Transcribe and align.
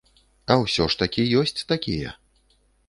А 0.53 0.57
ўсё 0.61 0.87
ж 0.93 1.01
такі 1.03 1.27
ёсць 1.43 1.65
такія. 1.75 2.19